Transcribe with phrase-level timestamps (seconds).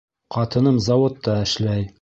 [0.37, 1.89] Ҡатыным заводта эшләй